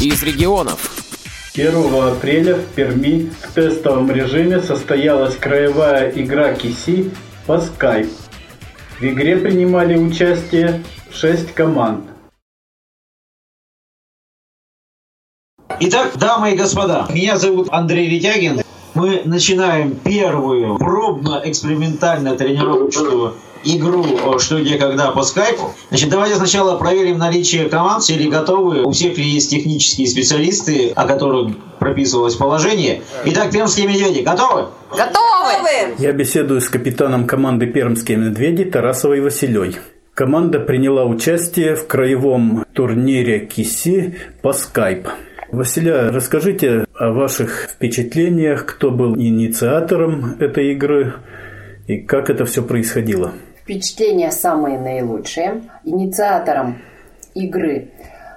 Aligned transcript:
из 0.00 0.22
регионов. 0.22 0.92
1 1.54 1.72
апреля 1.94 2.56
в 2.56 2.66
Перми 2.74 3.30
в 3.42 3.54
тестовом 3.54 4.10
режиме 4.10 4.60
состоялась 4.60 5.36
краевая 5.36 6.10
игра 6.10 6.52
КИСИ 6.54 7.10
по 7.46 7.52
Skype. 7.52 8.10
В 9.00 9.02
игре 9.02 9.36
принимали 9.36 9.96
участие 9.96 10.82
6 11.10 11.54
команд. 11.54 12.04
Итак, 15.80 16.16
дамы 16.18 16.52
и 16.52 16.56
господа, 16.56 17.06
меня 17.10 17.36
зовут 17.38 17.68
Андрей 17.70 18.08
Витягин. 18.08 18.60
Мы 18.94 19.22
начинаем 19.24 19.94
первую 19.94 20.78
пробно-экспериментально 20.78 22.36
тренировочную 22.36 23.34
игру 23.64 24.04
«Что, 24.38 24.60
где, 24.60 24.78
когда» 24.78 25.10
по 25.10 25.22
скайпу. 25.22 25.74
Значит, 25.88 26.08
давайте 26.10 26.36
сначала 26.36 26.76
проверим 26.76 27.18
наличие 27.18 27.68
команд, 27.68 28.02
все 28.02 28.16
ли 28.16 28.28
готовы, 28.28 28.82
у 28.82 28.90
всех 28.90 29.16
ли 29.18 29.24
есть 29.24 29.50
технические 29.50 30.06
специалисты, 30.06 30.92
о 30.94 31.06
которых 31.06 31.56
прописывалось 31.78 32.34
положение. 32.34 33.02
Итак, 33.24 33.50
пермские 33.50 33.86
медведи 33.86 34.20
готовы? 34.20 34.66
Готовы! 34.90 35.94
Я 35.98 36.12
беседую 36.12 36.60
с 36.60 36.68
капитаном 36.68 37.26
команды 37.26 37.66
«Пермские 37.66 38.18
медведи» 38.18 38.64
Тарасовой 38.64 39.20
Василей. 39.20 39.76
Команда 40.14 40.60
приняла 40.60 41.04
участие 41.04 41.74
в 41.74 41.86
краевом 41.86 42.64
турнире 42.72 43.40
КИСИ 43.46 44.16
по 44.42 44.52
скайп. 44.52 45.08
Василя, 45.52 46.10
расскажите 46.10 46.86
о 46.94 47.12
ваших 47.12 47.68
впечатлениях, 47.70 48.66
кто 48.66 48.90
был 48.90 49.14
инициатором 49.16 50.36
этой 50.40 50.72
игры 50.72 51.14
и 51.86 51.98
как 51.98 52.30
это 52.30 52.44
все 52.46 52.62
происходило. 52.62 53.32
Впечатления 53.66 54.30
самые 54.30 54.78
наилучшие. 54.78 55.62
Инициатором 55.82 56.82
игры 57.34 57.88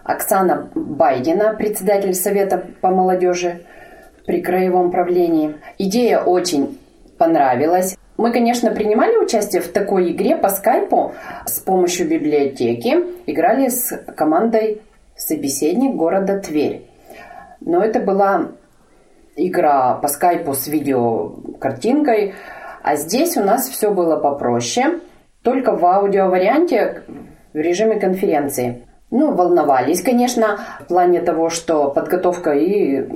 Оксана 0.03 0.71
Байдина, 0.73 1.53
председатель 1.53 2.15
Совета 2.15 2.65
по 2.81 2.89
молодежи 2.89 3.61
при 4.25 4.41
краевом 4.41 4.89
правлении. 4.89 5.53
Идея 5.77 6.21
очень 6.21 6.79
понравилась. 7.19 7.95
Мы, 8.17 8.31
конечно, 8.31 8.71
принимали 8.71 9.17
участие 9.17 9.61
в 9.61 9.67
такой 9.67 10.13
игре 10.13 10.35
по 10.35 10.49
скайпу 10.49 11.13
с 11.45 11.59
помощью 11.59 12.09
библиотеки. 12.09 12.97
Играли 13.27 13.67
с 13.67 13.95
командой 14.17 14.81
«Собеседник 15.15 15.93
города 15.93 16.39
Тверь». 16.39 16.87
Но 17.61 17.83
это 17.83 17.99
была 17.99 18.47
игра 19.35 19.93
по 19.93 20.07
скайпу 20.07 20.55
с 20.55 20.65
видеокартинкой, 20.65 22.33
а 22.81 22.95
здесь 22.95 23.37
у 23.37 23.43
нас 23.43 23.69
все 23.69 23.91
было 23.91 24.15
попроще, 24.15 25.01
только 25.43 25.75
в 25.75 25.85
аудиоварианте 25.85 27.03
в 27.53 27.57
режиме 27.57 27.99
конференции. 27.99 28.85
Ну, 29.11 29.33
волновались, 29.33 30.03
конечно, 30.03 30.59
в 30.81 30.85
плане 30.85 31.21
того, 31.21 31.49
что 31.49 31.89
подготовка 31.89 32.51
и 32.51 33.07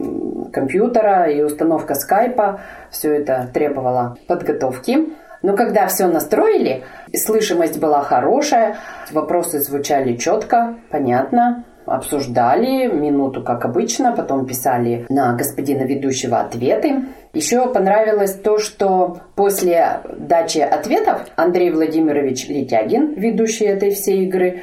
компьютера, 0.51 1.29
и 1.29 1.43
установка 1.43 1.93
скайпа, 1.93 2.61
все 2.89 3.13
это 3.13 3.49
требовало 3.53 4.17
подготовки. 4.27 5.09
Но 5.43 5.55
когда 5.55 5.87
все 5.87 6.07
настроили, 6.07 6.83
слышимость 7.13 7.79
была 7.79 8.01
хорошая, 8.01 8.77
вопросы 9.11 9.59
звучали 9.59 10.15
четко, 10.15 10.75
понятно, 10.89 11.65
обсуждали 11.85 12.87
минуту, 12.87 13.43
как 13.43 13.65
обычно, 13.65 14.13
потом 14.13 14.45
писали 14.45 15.05
на 15.09 15.35
господина 15.35 15.83
ведущего 15.83 16.39
ответы. 16.39 17.03
Еще 17.33 17.67
понравилось 17.67 18.35
то, 18.35 18.59
что 18.59 19.21
после 19.35 20.01
дачи 20.19 20.59
ответов 20.59 21.21
Андрей 21.35 21.71
Владимирович 21.71 22.47
Летягин, 22.47 23.15
ведущий 23.15 23.65
этой 23.65 23.89
всей 23.89 24.25
игры, 24.25 24.61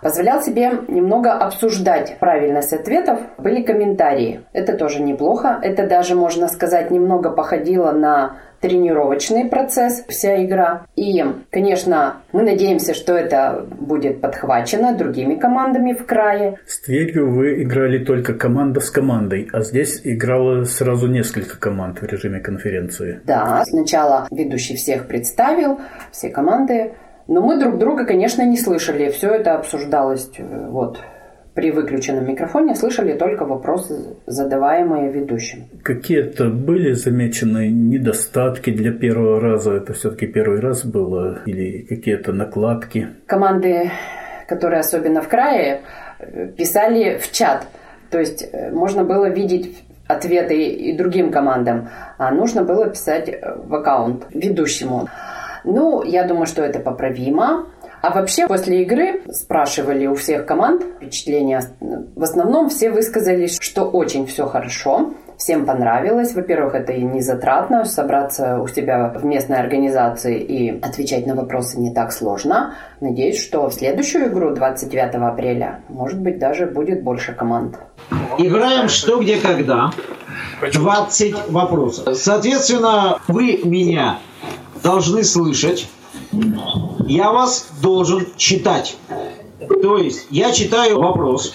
позволял 0.00 0.42
себе 0.42 0.70
немного 0.88 1.32
обсуждать 1.34 2.16
правильность 2.18 2.72
ответов. 2.72 3.20
Были 3.36 3.60
комментарии. 3.62 4.40
Это 4.54 4.74
тоже 4.74 5.02
неплохо. 5.02 5.58
Это 5.62 5.86
даже, 5.86 6.14
можно 6.14 6.48
сказать, 6.48 6.90
немного 6.90 7.30
походило 7.30 7.92
на 7.92 8.36
тренировочный 8.60 9.46
процесс, 9.46 10.04
вся 10.08 10.44
игра. 10.44 10.86
И, 10.96 11.24
конечно, 11.50 12.22
мы 12.32 12.42
надеемся, 12.42 12.94
что 12.94 13.14
это 13.14 13.66
будет 13.78 14.20
подхвачено 14.20 14.96
другими 14.96 15.34
командами 15.34 15.92
в 15.92 16.04
крае. 16.06 16.58
С 16.66 16.80
Тверью 16.80 17.30
вы 17.30 17.62
играли 17.62 18.04
только 18.04 18.34
команда 18.34 18.80
с 18.80 18.90
командой, 18.90 19.48
а 19.52 19.60
здесь 19.60 20.00
играло 20.04 20.64
сразу 20.64 21.06
несколько 21.06 21.58
команд 21.58 22.00
в 22.00 22.06
режиме 22.06 22.40
конференции. 22.40 23.20
Да, 23.24 23.62
сначала 23.66 24.26
ведущий 24.30 24.76
всех 24.76 25.06
представил, 25.06 25.80
все 26.10 26.30
команды 26.30 26.92
но 27.28 27.42
мы 27.42 27.60
друг 27.60 27.78
друга, 27.78 28.06
конечно, 28.06 28.42
не 28.42 28.56
слышали. 28.56 29.10
Все 29.10 29.28
это 29.28 29.54
обсуждалось 29.54 30.30
э, 30.38 30.68
вот 30.70 30.98
при 31.58 31.72
выключенном 31.72 32.24
микрофоне, 32.24 32.76
слышали 32.76 33.14
только 33.14 33.44
вопросы, 33.44 34.14
задаваемые 34.26 35.10
ведущим. 35.10 35.64
Какие-то 35.82 36.50
были 36.50 36.92
замечены 36.92 37.68
недостатки 37.68 38.70
для 38.70 38.92
первого 38.92 39.40
раза? 39.40 39.72
Это 39.72 39.92
все-таки 39.92 40.28
первый 40.28 40.60
раз 40.60 40.84
было? 40.84 41.40
Или 41.46 41.82
какие-то 41.82 42.32
накладки? 42.32 43.08
Команды, 43.26 43.90
которые 44.46 44.78
особенно 44.78 45.20
в 45.20 45.26
крае, 45.26 45.80
писали 46.56 47.18
в 47.18 47.32
чат. 47.32 47.66
То 48.10 48.20
есть 48.20 48.48
э, 48.52 48.70
можно 48.70 49.02
было 49.02 49.28
видеть 49.28 49.82
ответы 50.06 50.62
и 50.62 50.96
другим 50.96 51.32
командам, 51.32 51.88
а 52.18 52.30
нужно 52.30 52.62
было 52.62 52.88
писать 52.88 53.36
в 53.42 53.74
аккаунт 53.74 54.26
ведущему. 54.32 55.08
Ну, 55.64 56.04
я 56.04 56.22
думаю, 56.22 56.46
что 56.46 56.62
это 56.62 56.78
поправимо. 56.78 57.66
А 58.00 58.10
вообще, 58.10 58.46
после 58.46 58.82
игры 58.82 59.22
спрашивали 59.32 60.06
у 60.06 60.14
всех 60.14 60.46
команд 60.46 60.82
впечатления. 60.82 61.62
В 61.80 62.22
основном 62.22 62.68
все 62.68 62.90
высказались, 62.90 63.58
что 63.60 63.84
очень 63.84 64.26
все 64.26 64.46
хорошо, 64.46 65.14
всем 65.36 65.66
понравилось. 65.66 66.34
Во-первых, 66.34 66.74
это 66.74 66.92
и 66.92 67.02
не 67.02 67.20
затратно, 67.20 67.84
собраться 67.84 68.60
у 68.60 68.68
себя 68.68 69.12
в 69.14 69.24
местной 69.24 69.58
организации 69.58 70.38
и 70.40 70.80
отвечать 70.80 71.26
на 71.26 71.34
вопросы 71.34 71.80
не 71.80 71.92
так 71.92 72.12
сложно. 72.12 72.74
Надеюсь, 73.00 73.40
что 73.40 73.68
в 73.68 73.74
следующую 73.74 74.28
игру 74.28 74.54
29 74.54 75.14
апреля, 75.14 75.80
может 75.88 76.20
быть, 76.20 76.38
даже 76.38 76.66
будет 76.66 77.02
больше 77.02 77.32
команд. 77.32 77.78
Играем 78.38 78.88
что, 78.88 79.20
где, 79.20 79.38
когда. 79.38 79.90
20 80.60 81.50
вопросов. 81.50 82.16
Соответственно, 82.16 83.18
вы 83.28 83.60
меня 83.64 84.18
должны 84.82 85.22
слышать, 85.24 85.88
я 87.08 87.32
вас 87.32 87.68
должен 87.82 88.26
читать. 88.36 88.96
То 89.82 89.96
есть 89.98 90.26
я 90.30 90.52
читаю 90.52 91.00
вопрос, 91.00 91.54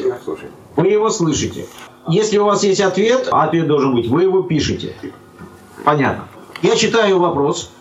вы 0.76 0.88
его 0.88 1.10
слышите. 1.10 1.66
Если 2.08 2.38
у 2.38 2.46
вас 2.46 2.64
есть 2.64 2.82
ответ, 2.82 3.30
ответ 3.32 3.68
должен 3.68 3.96
быть, 3.96 4.08
вы 4.08 4.24
его 4.24 4.42
пишете. 4.42 4.94
Понятно. 5.86 6.28
Я 6.62 6.76
читаю 6.76 7.20
вопрос, 7.20 7.72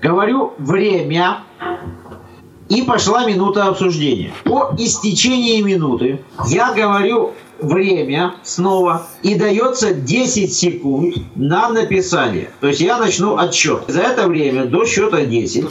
говорю 0.00 0.52
время, 0.58 1.38
и 2.68 2.82
пошла 2.82 3.26
минута 3.26 3.66
обсуждения. 3.66 4.32
По 4.44 4.74
истечении 4.78 5.60
минуты 5.62 6.20
я 6.48 6.72
говорю 6.72 7.32
время 7.60 8.34
снова 8.42 9.06
и 9.22 9.34
дается 9.34 9.94
10 9.94 10.52
секунд 10.52 11.14
на 11.34 11.68
написание. 11.68 12.50
То 12.60 12.68
есть 12.68 12.80
я 12.80 12.98
начну 12.98 13.36
отсчет. 13.36 13.84
За 13.88 14.00
это 14.00 14.28
время 14.28 14.66
до 14.66 14.84
счета 14.84 15.24
10 15.24 15.64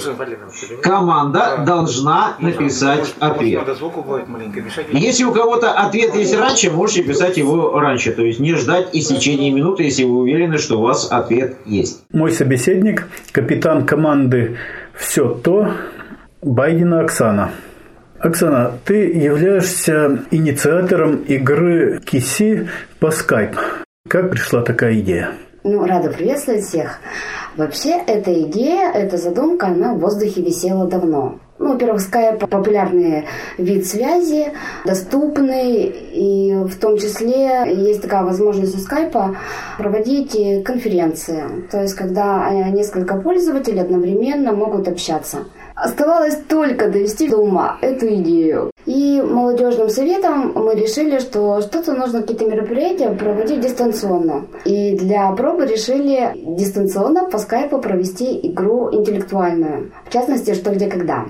команда 0.82 1.64
должна 1.66 2.36
написать 2.40 3.14
ответ. 3.20 3.68
Если 4.92 5.24
у 5.24 5.32
кого-то 5.32 5.72
ответ 5.72 6.16
есть 6.16 6.36
раньше, 6.36 6.72
можете 6.72 7.04
писать 7.04 7.38
его 7.38 7.80
раньше. 7.80 8.12
То 8.12 8.24
есть 8.24 8.40
не 8.40 8.56
ждать 8.56 8.90
истечения 8.94 9.52
минуты, 9.52 9.84
если 9.84 10.04
вы 10.04 10.20
уверены, 10.20 10.58
что 10.58 10.80
у 10.80 10.82
вас 10.82 11.12
ответ 11.12 11.58
есть. 11.66 12.04
Мой 12.12 12.32
собеседник, 12.32 13.08
капитан 13.32 13.86
команды 13.86 14.58
«Все 14.94 15.30
то» 15.30 15.72
Байдина 16.42 17.02
Оксана. 17.02 17.52
Оксана, 18.26 18.72
ты 18.86 19.12
являешься 19.12 20.26
инициатором 20.32 21.18
игры 21.28 22.00
Киси 22.04 22.68
по 23.00 23.12
скайп. 23.12 23.56
Как 24.10 24.32
пришла 24.32 24.64
такая 24.64 25.00
идея? 25.00 25.34
Ну, 25.64 25.86
рада 25.86 26.10
приветствовать 26.10 26.64
всех. 26.64 26.98
Вообще, 27.56 28.02
эта 28.08 28.34
идея, 28.42 28.92
эта 28.92 29.18
задумка, 29.18 29.68
она 29.68 29.94
в 29.94 30.00
воздухе 30.00 30.42
висела 30.42 30.88
давно. 30.88 31.40
Ну, 31.60 31.74
во-первых, 31.74 32.02
скайп– 32.02 32.40
популярный 32.50 33.26
вид 33.60 33.86
связи, 33.86 34.54
доступный, 34.86 35.84
и 35.84 36.56
в 36.56 36.76
том 36.80 36.98
числе 36.98 37.64
есть 37.74 38.02
такая 38.02 38.24
возможность 38.24 38.76
у 38.76 38.80
скайпа 38.80 39.38
проводить 39.78 40.64
конференции. 40.66 41.44
То 41.72 41.84
есть, 41.84 41.94
когда 41.94 42.50
несколько 42.72 43.18
пользователей 43.18 43.82
одновременно 43.82 44.52
могут 44.52 44.88
общаться. 44.88 45.46
Оставалось 45.76 46.38
только 46.48 46.90
довести 46.90 47.28
до 47.28 47.38
ума 47.38 47.78
эту 47.82 48.08
идею. 48.16 48.72
И 48.86 49.22
молодежным 49.22 49.90
советом 49.90 50.54
мы 50.56 50.74
решили, 50.74 51.20
что 51.20 51.60
что-то 51.62 51.94
нужно, 51.94 52.22
какие-то 52.22 52.46
мероприятия 52.46 53.10
проводить 53.10 53.60
дистанционно. 53.60 54.46
И 54.64 54.96
для 54.96 55.30
пробы 55.32 55.66
решили 55.66 56.32
дистанционно 56.34 57.26
по 57.30 57.40
скайпу 57.40 57.80
провести 57.80 58.40
игру 58.48 58.90
интеллектуальную. 58.94 59.92
В 60.06 60.14
частности, 60.14 60.54
что 60.54 60.72
где 60.72 60.88
когда. 60.88 61.26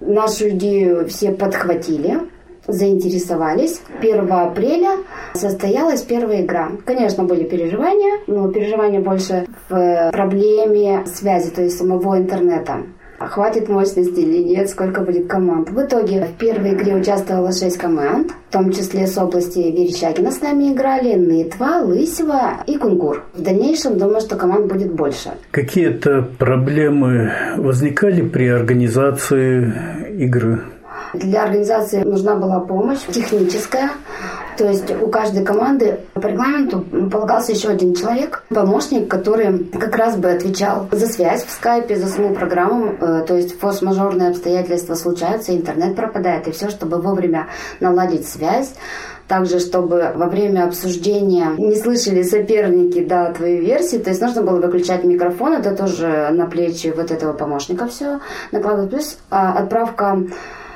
Нашу 0.00 0.50
идею 0.50 1.08
все 1.08 1.32
подхватили, 1.32 2.20
заинтересовались. 2.68 3.82
1 4.00 4.32
апреля 4.32 4.98
состоялась 5.34 6.02
первая 6.02 6.42
игра. 6.42 6.70
Конечно, 6.86 7.24
были 7.24 7.42
переживания, 7.42 8.20
но 8.28 8.48
переживания 8.48 9.00
больше 9.00 9.46
в 9.68 10.10
проблеме 10.12 11.04
связи, 11.06 11.50
то 11.50 11.62
есть 11.62 11.76
самого 11.76 12.18
интернета 12.18 12.84
хватит 13.20 13.68
мощности 13.68 14.20
или 14.20 14.42
нет, 14.42 14.68
сколько 14.70 15.02
будет 15.02 15.26
команд. 15.26 15.70
В 15.70 15.80
итоге 15.80 16.24
в 16.24 16.38
первой 16.38 16.74
игре 16.74 16.94
участвовало 16.94 17.52
6 17.52 17.76
команд, 17.76 18.32
в 18.48 18.52
том 18.52 18.72
числе 18.72 19.06
с 19.06 19.16
области 19.18 19.58
Верещагина 19.58 20.32
с 20.32 20.40
нами 20.40 20.72
играли, 20.72 21.14
Нытва, 21.14 21.82
Лысева 21.82 22.64
и 22.66 22.76
Кунгур. 22.76 23.22
В 23.34 23.42
дальнейшем 23.42 23.98
думаю, 23.98 24.20
что 24.20 24.36
команд 24.36 24.66
будет 24.66 24.92
больше. 24.92 25.30
Какие-то 25.50 26.22
проблемы 26.38 27.32
возникали 27.56 28.22
при 28.22 28.48
организации 28.48 29.72
игры? 30.18 30.60
Для 31.14 31.42
организации 31.42 32.02
нужна 32.04 32.36
была 32.36 32.60
помощь 32.60 33.00
техническая. 33.08 33.90
То 34.60 34.68
есть 34.68 34.90
у 35.00 35.08
каждой 35.08 35.42
команды 35.42 36.00
по 36.12 36.26
регламенту 36.26 36.82
полагался 37.10 37.52
еще 37.52 37.70
один 37.70 37.94
человек, 37.94 38.44
помощник, 38.50 39.08
который 39.08 39.64
как 39.64 39.96
раз 39.96 40.18
бы 40.18 40.30
отвечал 40.30 40.86
за 40.92 41.06
связь 41.06 41.46
в 41.46 41.50
скайпе, 41.50 41.96
за 41.96 42.08
саму 42.08 42.34
программу. 42.34 42.92
Э, 43.00 43.24
то 43.26 43.34
есть 43.36 43.58
форс-мажорные 43.58 44.28
обстоятельства 44.28 44.96
случаются, 44.96 45.56
интернет 45.56 45.96
пропадает, 45.96 46.46
и 46.46 46.50
все, 46.50 46.68
чтобы 46.68 46.98
вовремя 46.98 47.46
наладить 47.80 48.28
связь. 48.28 48.74
Также, 49.28 49.60
чтобы 49.60 50.12
во 50.14 50.26
время 50.26 50.66
обсуждения 50.66 51.54
не 51.56 51.76
слышали 51.76 52.22
соперники 52.22 53.02
да, 53.02 53.32
твоей 53.32 53.60
версии, 53.60 53.96
то 53.96 54.10
есть 54.10 54.20
нужно 54.20 54.42
было 54.42 54.60
выключать 54.60 55.04
микрофон, 55.04 55.54
это 55.54 55.74
тоже 55.74 56.28
на 56.32 56.44
плечи 56.44 56.92
вот 56.94 57.10
этого 57.10 57.32
помощника 57.32 57.86
все 57.86 58.20
накладывать. 58.52 58.90
Плюс 58.90 59.16
а, 59.30 59.54
отправка 59.54 60.18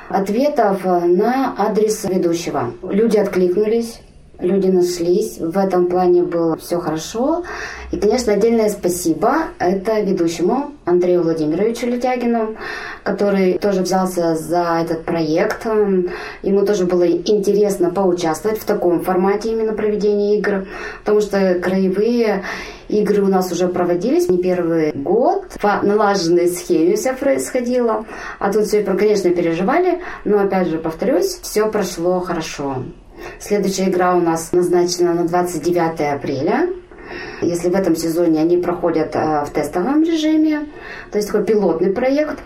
ответов 0.09 0.83
на 0.83 1.55
адрес 1.57 2.03
ведущего. 2.05 2.71
Люди 2.83 3.17
откликнулись, 3.17 3.99
люди 4.39 4.67
нашлись. 4.67 5.37
В 5.39 5.57
этом 5.57 5.87
плане 5.87 6.23
было 6.23 6.57
все 6.57 6.79
хорошо. 6.79 7.43
И, 7.91 7.97
конечно, 7.97 8.33
отдельное 8.33 8.69
спасибо 8.69 9.35
это 9.59 9.99
ведущему 10.01 10.71
Андрею 10.85 11.23
Владимировичу 11.23 11.87
Летягину, 11.87 12.55
который 13.03 13.57
тоже 13.57 13.81
взялся 13.81 14.35
за 14.35 14.79
этот 14.83 15.03
проект. 15.03 15.65
Ему 16.43 16.65
тоже 16.65 16.85
было 16.85 17.07
интересно 17.07 17.89
поучаствовать 17.89 18.59
в 18.59 18.65
таком 18.65 19.01
формате 19.01 19.51
именно 19.51 19.73
проведения 19.73 20.37
игр, 20.37 20.67
потому 20.99 21.21
что 21.21 21.55
краевые 21.55 22.43
игры 22.87 23.23
у 23.23 23.27
нас 23.27 23.51
уже 23.51 23.67
проводились 23.67 24.29
не 24.29 24.37
первый 24.37 24.91
год. 24.91 25.45
По 25.61 25.81
налаженной 25.81 26.47
схеме 26.47 26.95
все 26.95 27.13
происходило. 27.13 28.05
А 28.39 28.51
тут 28.51 28.65
все, 28.65 28.83
конечно, 28.83 29.29
переживали, 29.31 30.01
но 30.23 30.39
опять 30.39 30.67
же, 30.67 30.77
повторюсь, 30.77 31.39
все 31.41 31.69
прошло 31.69 32.19
хорошо. 32.19 32.83
Следующая 33.39 33.89
игра 33.89 34.15
у 34.15 34.21
нас 34.21 34.51
назначена 34.51 35.13
на 35.13 35.27
29 35.27 36.01
апреля. 36.13 36.69
Если 37.41 37.69
в 37.69 37.75
этом 37.75 37.95
сезоне 37.95 38.41
они 38.41 38.57
проходят 38.57 39.15
э, 39.15 39.45
в 39.45 39.51
тестовом 39.51 40.03
режиме, 40.03 40.67
то 41.11 41.17
есть 41.17 41.29
такой 41.29 41.45
пилотный 41.45 41.91
проект, 41.91 42.39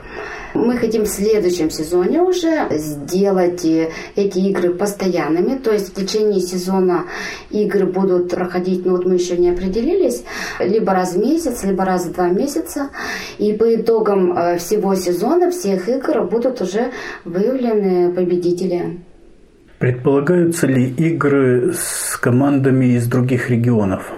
мы 0.53 0.77
хотим 0.77 1.03
в 1.03 1.07
следующем 1.07 1.69
сезоне 1.69 2.21
уже 2.21 2.67
сделать 2.71 3.63
э, 3.65 3.91
эти 4.15 4.39
игры 4.39 4.73
постоянными, 4.73 5.57
то 5.57 5.71
есть 5.71 5.89
в 5.89 5.93
течение 5.95 6.41
сезона 6.41 7.05
игры 7.51 7.85
будут 7.85 8.31
проходить, 8.31 8.85
ну 8.85 8.93
вот 8.93 9.05
мы 9.05 9.15
еще 9.15 9.37
не 9.37 9.51
определились, 9.51 10.23
либо 10.59 10.93
раз 10.93 11.13
в 11.13 11.19
месяц, 11.19 11.63
либо 11.63 11.85
раз 11.85 12.05
в 12.05 12.13
два 12.13 12.29
месяца. 12.29 12.89
И 13.37 13.53
по 13.53 13.75
итогам 13.75 14.37
э, 14.37 14.57
всего 14.57 14.95
сезона, 14.95 15.51
всех 15.51 15.87
игр 15.87 16.23
будут 16.23 16.61
уже 16.61 16.91
выявлены 17.25 18.11
победители. 18.11 18.99
Предполагаются 19.79 20.67
ли 20.67 20.89
игры 20.89 21.73
с 21.73 22.17
командами 22.17 22.97
из 22.97 23.07
других 23.07 23.49
регионов? 23.49 24.11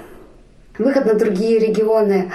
Выход 0.79 1.05
на 1.05 1.13
другие 1.13 1.59
регионы 1.59 2.31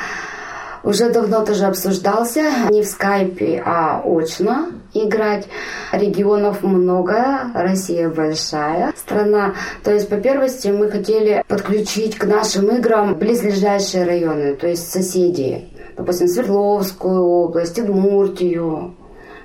уже 0.84 1.10
давно 1.10 1.44
тоже 1.44 1.64
обсуждался. 1.64 2.42
Не 2.70 2.82
в 2.82 2.86
скайпе, 2.86 3.60
а 3.66 4.00
очно 4.04 4.68
играть. 4.94 5.48
Регионов 5.90 6.62
много, 6.62 7.50
Россия 7.52 8.08
большая 8.08 8.92
страна. 8.96 9.54
То 9.82 9.92
есть, 9.92 10.08
по 10.08 10.18
первости, 10.18 10.68
мы 10.68 10.88
хотели 10.88 11.42
подключить 11.48 12.16
к 12.16 12.24
нашим 12.26 12.70
играм 12.76 13.16
близлежащие 13.16 14.04
районы, 14.04 14.54
то 14.54 14.68
есть 14.68 14.88
соседи. 14.88 15.64
Допустим, 15.96 16.28
Свердловскую 16.28 17.20
область, 17.20 17.76
Удмуртию, 17.80 18.94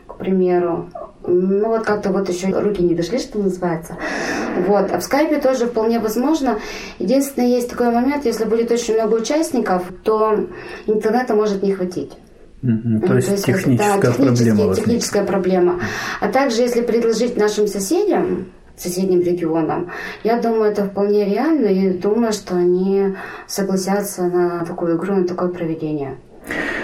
к 0.06 0.18
примеру. 0.18 0.92
Ну 1.26 1.68
вот 1.68 1.84
как-то 1.84 2.12
вот 2.12 2.30
еще 2.30 2.48
руки 2.48 2.82
не 2.82 2.96
дошли, 2.96 3.20
что 3.20 3.40
называется. 3.40 3.98
Вот. 4.68 4.92
А 4.92 5.00
в 5.00 5.04
скайпе 5.04 5.40
тоже 5.40 5.68
вполне 5.68 6.00
возможно. 6.00 6.60
Единственное, 7.00 7.50
есть 7.50 7.70
такой 7.70 7.92
момент, 7.92 8.26
если 8.26 8.46
будет 8.46 8.72
очень 8.72 8.96
много 8.96 9.16
участников, 9.16 9.84
то 10.04 10.48
интернета 10.88 11.36
может 11.36 11.62
не 11.64 11.74
хватить. 11.74 12.12
Mm-hmm. 12.64 13.08
То, 13.08 13.16
есть 13.16 13.28
то 13.28 13.34
есть 13.34 13.46
техническая 13.46 14.02
да, 14.02 14.12
проблема. 14.12 14.76
Техническая 14.76 15.26
проблема. 15.26 15.80
А 16.20 16.28
также, 16.28 16.62
если 16.62 16.82
предложить 16.82 17.38
нашим 17.38 17.68
соседям, 17.68 18.48
соседним 18.78 19.22
регионам, 19.22 19.92
я 20.24 20.40
думаю, 20.40 20.72
это 20.72 20.86
вполне 20.86 21.26
реально, 21.26 21.68
и 21.68 21.90
думаю, 21.98 22.34
что 22.34 22.56
они 22.56 23.16
согласятся 23.48 24.24
на 24.24 24.66
такую 24.66 24.98
игру, 24.98 25.16
на 25.16 25.28
такое 25.28 25.50
проведение. 25.50 26.18